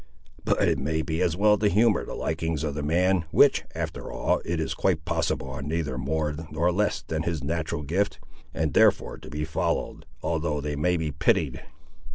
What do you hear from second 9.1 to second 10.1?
to be followed,